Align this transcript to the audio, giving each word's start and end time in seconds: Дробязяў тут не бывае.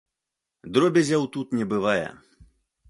Дробязяў 0.77 1.29
тут 1.37 1.47
не 1.59 1.65
бывае. 1.77 2.07